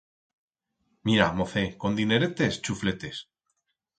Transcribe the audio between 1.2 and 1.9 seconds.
mocet,